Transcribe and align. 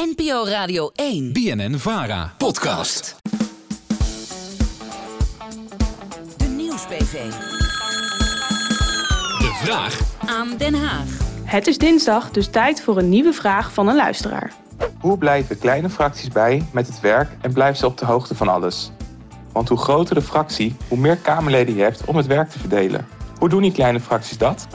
NPO 0.00 0.44
Radio 0.44 0.90
1. 0.94 1.32
BNN 1.32 1.78
Vara. 1.78 2.34
Podcast. 2.38 3.16
De 6.36 6.44
Nieuws-PV. 6.44 7.30
De 9.38 9.60
vraag 9.62 10.00
Aan 10.26 10.56
Den 10.56 10.74
Haag. 10.74 11.06
Het 11.44 11.66
is 11.66 11.78
dinsdag, 11.78 12.30
dus 12.30 12.46
tijd 12.46 12.82
voor 12.82 12.98
een 12.98 13.08
nieuwe 13.08 13.32
vraag 13.32 13.72
van 13.72 13.88
een 13.88 13.96
luisteraar. 13.96 14.52
Hoe 15.00 15.18
blijven 15.18 15.58
kleine 15.58 15.90
fracties 15.90 16.28
bij 16.28 16.66
met 16.72 16.86
het 16.86 17.00
werk 17.00 17.30
en 17.40 17.52
blijven 17.52 17.78
ze 17.78 17.86
op 17.86 17.98
de 17.98 18.04
hoogte 18.04 18.34
van 18.34 18.48
alles? 18.48 18.90
Want 19.52 19.68
hoe 19.68 19.78
groter 19.78 20.14
de 20.14 20.22
fractie, 20.22 20.76
hoe 20.88 20.98
meer 20.98 21.16
Kamerleden 21.16 21.74
je 21.74 21.82
hebt 21.82 22.04
om 22.04 22.16
het 22.16 22.26
werk 22.26 22.50
te 22.50 22.58
verdelen. 22.58 23.06
Hoe 23.38 23.48
doen 23.48 23.62
die 23.62 23.72
kleine 23.72 24.00
fracties 24.00 24.38
dat? 24.38 24.66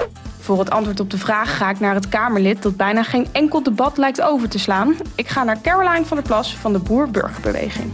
Voor 0.46 0.60
het 0.60 0.70
antwoord 0.70 1.00
op 1.00 1.10
de 1.10 1.18
vraag 1.18 1.58
ga 1.58 1.70
ik 1.70 1.80
naar 1.80 1.96
het 1.96 2.10
Kamerlid 2.10 2.64
dat 2.64 2.78
bijna 2.78 3.04
geen 3.04 3.28
enkel 3.32 3.64
debat 3.64 3.98
lijkt 3.98 4.22
over 4.22 4.50
te 4.50 4.60
slaan. 4.60 4.96
Ik 5.16 5.28
ga 5.28 5.44
naar 5.44 5.62
Caroline 5.62 6.06
van 6.06 6.18
der 6.18 6.26
Plas 6.26 6.56
van 6.56 6.74
de 6.74 6.80
Boer-Burgerbeweging. 6.80 7.92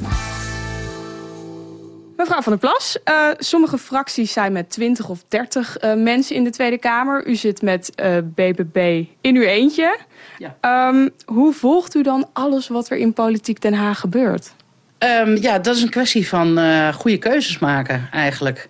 Mevrouw 2.17 2.41
van 2.41 2.51
der 2.51 2.61
Plas, 2.61 2.97
eh, 3.03 3.27
sommige 3.37 3.77
fracties 3.77 4.33
zijn 4.33 4.51
met 4.51 4.69
20 4.69 5.09
of 5.09 5.23
30 5.27 5.77
eh, 5.77 5.93
mensen 5.93 6.35
in 6.35 6.43
de 6.43 6.49
Tweede 6.49 6.77
Kamer. 6.77 7.27
U 7.27 7.35
zit 7.35 7.61
met 7.61 7.95
eh, 7.95 8.17
BBB 8.23 9.03
in 9.21 9.35
uw 9.35 9.43
eentje. 9.43 9.97
Ja. 10.37 10.55
Ehm, 10.61 11.09
hoe 11.25 11.53
volgt 11.53 11.95
u 11.95 12.03
dan 12.03 12.29
alles 12.33 12.67
wat 12.67 12.89
er 12.89 12.97
in 12.97 13.13
Politiek 13.13 13.61
Den 13.61 13.73
Haag 13.73 13.99
gebeurt? 13.99 14.53
Ehm, 14.97 15.35
ja, 15.35 15.59
dat 15.59 15.75
is 15.75 15.81
een 15.81 15.89
kwestie 15.89 16.27
van 16.27 16.57
eh, 16.57 16.93
goede 16.93 17.17
keuzes 17.17 17.59
maken 17.59 18.07
eigenlijk. 18.11 18.69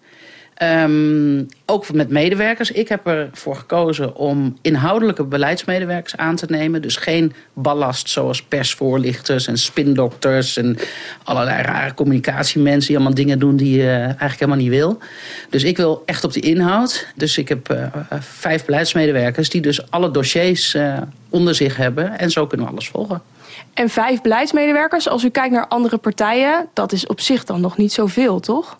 Ehm, 0.61 1.43
ook 1.65 1.93
met 1.93 2.09
medewerkers. 2.09 2.71
Ik 2.71 2.89
heb 2.89 3.07
ervoor 3.07 3.55
gekozen 3.55 4.15
om 4.15 4.57
inhoudelijke 4.61 5.23
beleidsmedewerkers 5.23 6.17
aan 6.17 6.35
te 6.35 6.45
nemen. 6.49 6.81
Dus 6.81 6.95
geen 6.95 7.33
ballast 7.53 8.09
zoals 8.09 8.43
persvoorlichters 8.43 9.47
en 9.47 9.57
spindokters... 9.57 10.57
en 10.57 10.77
allerlei 11.23 11.61
rare 11.61 11.93
communicatiemensen 11.93 12.87
die 12.87 12.95
allemaal 12.95 13.13
dingen 13.13 13.39
doen 13.39 13.55
die 13.55 13.77
je 13.77 13.91
eigenlijk 13.91 14.39
helemaal 14.39 14.57
niet 14.57 14.69
wil. 14.69 14.97
Dus 15.49 15.63
ik 15.63 15.77
wil 15.77 16.03
echt 16.05 16.23
op 16.23 16.33
de 16.33 16.39
inhoud. 16.39 17.07
Dus 17.15 17.37
ik 17.37 17.49
heb 17.49 17.69
eh, 17.69 17.87
vijf 18.19 18.65
beleidsmedewerkers 18.65 19.49
die 19.49 19.61
dus 19.61 19.91
alle 19.91 20.11
dossiers 20.11 20.73
eh, 20.73 20.97
onder 21.29 21.55
zich 21.55 21.77
hebben. 21.77 22.19
En 22.19 22.31
zo 22.31 22.47
kunnen 22.47 22.65
we 22.65 22.71
alles 22.71 22.89
volgen. 22.89 23.21
En 23.73 23.89
vijf 23.89 24.21
beleidsmedewerkers, 24.21 25.09
als 25.09 25.23
u 25.23 25.29
kijkt 25.29 25.53
naar 25.53 25.67
andere 25.67 25.97
partijen, 25.97 26.67
dat 26.73 26.91
is 26.91 27.07
op 27.07 27.19
zich 27.19 27.43
dan 27.43 27.61
nog 27.61 27.77
niet 27.77 27.93
zoveel, 27.93 28.39
toch? 28.39 28.77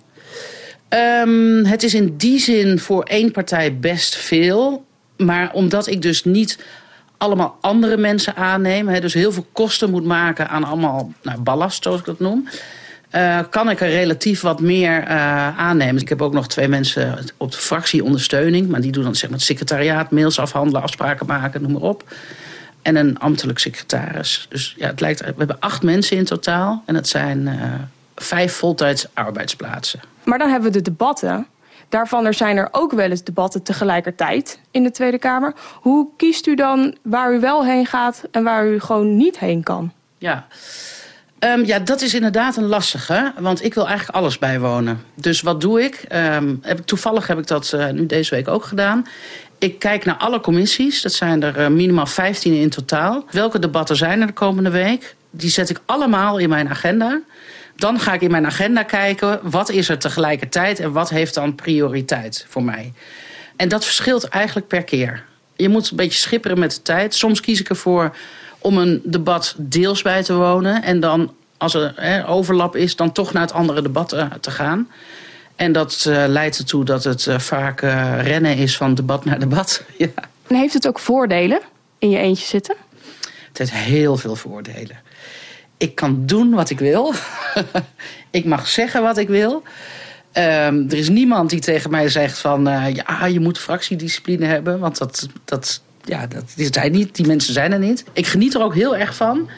Ehm, 0.92 1.64
het 1.64 1.84
is 1.84 1.94
in 1.94 2.18
die 2.18 2.40
zin 2.40 2.80
voor 2.80 3.04
één 3.04 3.32
partij 3.32 3.78
best 3.78 4.16
veel. 4.16 4.86
Maar 5.18 5.54
omdat 5.54 5.88
ik 5.88 6.02
dus 6.02 6.24
niet 6.24 6.60
allemaal 7.18 7.58
andere 7.62 7.98
mensen 7.98 8.36
aanneem... 8.36 9.00
Dus 9.02 9.14
heel 9.14 9.32
veel 9.32 9.48
kosten 9.52 9.90
moet 9.90 10.06
maken 10.06 10.50
aan 10.50 10.64
allemaal 10.64 11.14
nou, 11.22 11.40
ballast, 11.40 11.84
zoals 11.84 12.00
ik 12.00 12.06
dat 12.06 12.20
noem... 12.20 12.48
eh, 13.10 13.40
kan 13.50 13.70
ik 13.70 13.82
er 13.82 13.90
relatief 13.90 14.42
wat 14.42 14.60
meer 14.62 15.04
eh, 15.04 15.60
aannemen. 15.60 16.02
Ik 16.02 16.10
heb 16.10 16.22
ook 16.22 16.34
nog 16.34 16.48
twee 16.48 16.68
mensen 16.68 17.18
op 17.38 17.52
de 17.52 17.58
fractieondersteuning... 17.58 18.68
maar 18.68 18.82
die 18.82 18.92
doen 18.92 19.04
dan 19.04 19.16
zeg 19.16 19.30
maar, 19.30 19.38
het 19.38 19.48
secretariaat, 19.48 20.12
mails 20.12 20.40
afhandelen, 20.40 20.82
afspraken 20.82 21.26
maken, 21.26 21.62
noem 21.62 21.72
maar 21.72 21.82
op. 21.82 22.14
En 22.82 22.96
een 22.96 23.20
ambtelijk 23.20 23.60
secretaris. 23.60 24.46
Dus 24.50 24.76
ja, 24.78 24.88
het 24.88 25.00
lijkt, 25.00 25.20
we 25.20 25.34
hebben 25.38 25.60
acht 25.60 25.84
mensen 25.84 26.18
in 26.18 26.26
totaal. 26.26 26.84
En 26.86 26.94
dat 26.94 27.08
zijn 27.08 27.48
eh, 27.48 27.74
vijf 28.22 28.54
voltijds 28.54 29.08
arbeidsplaatsen. 29.14 30.00
Maar 30.24 30.40
dan 30.40 30.50
hebben 30.50 30.72
we 30.72 30.78
de 30.78 30.84
debatten. 30.84 31.48
Daarvan 31.90 32.26
er 32.26 32.34
zijn 32.34 32.58
er 32.58 32.68
ook 32.72 32.92
wel 32.92 33.10
eens 33.10 33.24
debatten 33.24 33.64
tegelijkertijd 33.64 34.60
in 34.72 34.84
de 34.84 34.92
Tweede 34.92 35.18
Kamer. 35.18 35.54
Hoe 35.74 36.08
kiest 36.18 36.48
u 36.48 36.56
dan 36.56 36.96
waar 37.02 37.34
u 37.34 37.40
wel 37.40 37.66
heen 37.66 37.86
gaat 37.86 38.24
en 38.32 38.44
waar 38.44 38.68
u 38.68 38.80
gewoon 38.80 39.18
niet 39.18 39.40
heen 39.40 39.64
kan? 39.64 39.92
Ja. 40.18 40.48
Ehm, 41.40 41.66
ja, 41.66 41.80
dat 41.80 42.02
is 42.02 42.14
inderdaad 42.14 42.58
een 42.58 42.68
lastige. 42.68 43.34
Want 43.40 43.64
ik 43.64 43.74
wil 43.74 43.88
eigenlijk 43.88 44.18
alles 44.18 44.38
bijwonen. 44.40 45.02
Dus 45.16 45.42
wat 45.42 45.62
doe 45.62 45.84
ik? 45.84 46.06
Ehm, 46.08 46.56
heb 46.62 46.80
ik 46.80 46.86
toevallig 46.86 47.28
heb 47.28 47.38
ik 47.38 47.48
dat 47.48 47.74
eh, 47.74 47.90
nu 47.90 48.06
deze 48.06 48.36
week 48.36 48.48
ook 48.48 48.64
gedaan. 48.64 49.06
Ik 49.58 49.80
kijk 49.80 50.06
naar 50.06 50.16
alle 50.16 50.42
commissies. 50.42 51.02
Dat 51.02 51.14
zijn 51.14 51.44
er 51.44 51.58
eh, 51.58 51.68
minimaal 51.68 52.06
15 52.06 52.54
in 52.54 52.70
totaal. 52.70 53.26
Welke 53.32 53.60
debatten 53.60 53.96
zijn 53.96 54.22
er 54.22 54.28
de 54.28 54.34
komende 54.34 54.70
week? 54.70 55.16
Die 55.32 55.50
zet 55.50 55.70
ik 55.70 55.80
allemaal 55.86 56.38
in 56.38 56.50
mijn 56.50 56.70
agenda. 56.70 57.22
Dan 57.82 58.00
ga 58.00 58.14
ik 58.14 58.22
in 58.22 58.32
mijn 58.32 58.46
agenda 58.46 58.84
kijken 58.84 59.40
wat 59.44 59.70
is 59.70 59.90
er 59.90 59.98
tegelijkertijd 59.98 60.80
en 60.80 60.92
wat 60.92 61.10
heeft 61.10 61.34
dan 61.34 61.56
prioriteit 61.56 62.46
voor 62.50 62.64
mij. 62.64 62.94
En 63.56 63.70
dat 63.70 63.86
verschilt 63.86 64.24
eigenlijk 64.24 64.68
per 64.68 64.84
keer. 64.84 65.24
Je 65.56 65.70
moet 65.70 65.90
een 65.90 65.98
beetje 65.98 66.20
schipperen 66.20 66.60
met 66.60 66.76
de 66.76 66.82
tijd. 66.82 67.16
Soms 67.16 67.40
kies 67.40 67.60
ik 67.60 67.70
ervoor 67.70 68.16
om 68.60 68.78
een 68.78 69.02
debat 69.04 69.56
deels 69.58 70.02
bij 70.02 70.24
te 70.24 70.34
wonen 70.34 70.84
en 70.84 71.00
dan 71.00 71.34
als 71.58 71.74
er 71.74 71.94
hè, 71.96 72.28
overlap 72.28 72.76
is, 72.76 72.96
dan 72.96 73.12
toch 73.12 73.34
naar 73.34 73.42
het 73.42 73.54
andere 73.54 73.82
debat 73.82 74.14
eh, 74.14 74.26
te 74.42 74.52
gaan. 74.52 74.90
En 75.56 75.72
dat 75.72 76.06
eh, 76.08 76.24
leidt 76.28 76.58
ertoe 76.58 76.86
dat 76.86 77.04
het 77.04 77.28
eh, 77.28 77.40
vaak 77.40 77.80
rennen 78.22 78.58
is 78.58 78.78
van 78.78 78.96
debat 78.96 79.26
naar 79.26 79.40
debat. 79.40 79.84
ja. 79.98 80.08
En 80.48 80.56
heeft 80.56 80.74
het 80.74 80.88
ook 80.88 81.00
voordelen 81.00 81.60
in 82.00 82.10
je 82.10 82.18
eentje 82.18 82.46
zitten? 82.46 82.76
Het 83.48 83.58
heeft 83.58 83.72
heel 83.72 84.18
veel 84.18 84.36
voordelen. 84.36 85.00
Ik 85.82 85.96
kan 85.96 86.26
doen 86.26 86.54
wat 86.54 86.70
ik 86.70 86.80
wil. 86.80 87.14
ik 88.40 88.46
mag 88.46 88.68
zeggen 88.68 89.02
wat 89.02 89.18
ik 89.18 89.28
wil. 89.28 89.64
Ehm, 90.32 90.84
er 90.90 90.98
is 90.98 91.10
niemand 91.10 91.50
die 91.50 91.60
tegen 91.60 91.92
mij 91.92 92.10
zegt 92.10 92.38
van... 92.38 92.68
eh, 92.68 92.94
ja, 92.94 93.26
je 93.26 93.40
moet 93.40 93.58
fractiediscipline 93.60 94.46
hebben. 94.46 94.80
Want 94.80 94.98
dat, 94.98 95.28
dat, 95.46 95.82
ja, 96.04 96.28
dat 96.28 96.44
zijn 96.56 96.92
niet. 96.92 97.16
Die 97.16 97.28
mensen 97.28 97.54
zijn 97.54 97.72
er 97.72 97.80
niet. 97.80 98.04
Ik 98.14 98.28
geniet 98.28 98.54
er 98.54 98.62
ook 98.62 98.74
heel 98.74 98.96
erg 98.96 99.16
van. 99.16 99.50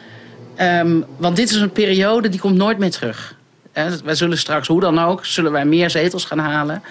Ehm, 0.56 1.02
want 1.18 1.36
dit 1.36 1.50
is 1.50 1.56
een 1.56 1.72
periode 1.72 2.30
die 2.30 2.40
komt 2.40 2.56
nooit 2.56 2.78
meer 2.78 2.92
terug. 2.92 3.36
Eh, 3.72 3.92
wij 4.04 4.16
zullen 4.16 4.38
straks, 4.38 4.68
hoe 4.68 4.82
dan 4.82 5.00
ook, 5.00 5.26
zullen 5.26 5.52
wij 5.52 5.66
meer 5.66 5.90
zetels 5.90 6.26
gaan 6.26 6.40
halen. 6.40 6.84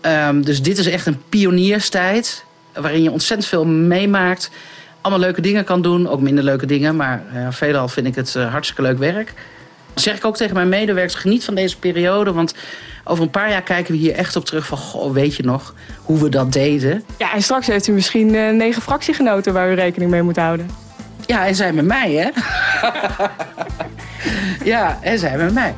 Ehm, 0.00 0.42
dus 0.42 0.62
dit 0.62 0.78
is 0.78 0.86
echt 0.86 1.06
een 1.06 1.22
pionierstijd. 1.28 2.44
Waarin 2.74 3.02
je 3.02 3.10
ontzettend 3.10 3.48
veel 3.48 3.66
meemaakt. 3.66 4.50
Allemaal 5.00 5.20
leuke 5.20 5.40
dingen 5.40 5.64
kan 5.64 5.82
doen. 5.82 6.08
Ook 6.08 6.20
minder 6.20 6.44
leuke 6.44 6.66
dingen. 6.66 6.96
Maar 6.96 7.22
eh, 7.34 7.46
veelal 7.50 7.88
vind 7.88 8.06
ik 8.06 8.14
het 8.14 8.36
eh, 8.36 8.50
hartstikke 8.50 8.82
leuk 8.82 8.98
werk. 8.98 9.34
Dan 9.94 10.02
zeg 10.02 10.16
ik 10.16 10.24
ook 10.24 10.36
tegen 10.36 10.54
mijn 10.54 10.68
medewerkers, 10.68 11.14
geniet 11.14 11.44
van 11.44 11.54
deze 11.54 11.78
periode. 11.78 12.32
Want 12.32 12.54
over 13.04 13.24
een 13.24 13.30
paar 13.30 13.50
jaar 13.50 13.62
kijken 13.62 13.92
we 13.92 13.98
hier 13.98 14.14
echt 14.14 14.36
op 14.36 14.44
terug 14.44 14.66
van... 14.66 14.78
Goh, 14.78 15.12
weet 15.12 15.36
je 15.36 15.42
nog 15.42 15.74
hoe 16.02 16.18
we 16.18 16.28
dat 16.28 16.52
deden? 16.52 17.04
Ja, 17.18 17.32
en 17.32 17.42
straks 17.42 17.66
heeft 17.66 17.86
u 17.86 17.92
misschien 17.92 18.34
eh, 18.34 18.50
negen 18.50 18.82
fractiegenoten 18.82 19.52
waar 19.52 19.70
u 19.70 19.74
rekening 19.74 20.10
mee 20.10 20.22
moet 20.22 20.36
houden. 20.36 20.70
Ja, 21.26 21.46
en 21.46 21.54
zij 21.54 21.72
met 21.72 21.84
mij, 21.84 22.12
hè? 22.12 22.28
ja, 24.72 24.98
en 25.02 25.18
zij 25.18 25.36
met 25.36 25.52
mij. 25.52 25.74